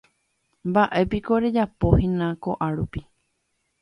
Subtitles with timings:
[0.69, 3.01] Mba'épiko rejapohína ko'árupi.